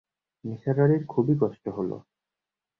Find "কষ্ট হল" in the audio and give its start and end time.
1.41-1.91